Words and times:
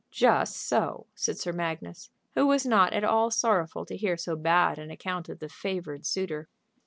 "Just 0.09 0.57
so," 0.57 1.05
said 1.13 1.37
Sir 1.37 1.51
Magnus, 1.53 2.09
who 2.33 2.47
was 2.47 2.65
not 2.65 2.91
at 2.91 3.03
all 3.03 3.29
sorrowful 3.29 3.85
to 3.85 3.95
hear 3.95 4.17
so 4.17 4.35
bad 4.35 4.79
an 4.79 4.89
account 4.89 5.29
of 5.29 5.37
the 5.37 5.47
favored 5.47 6.07
suitor. 6.07 6.49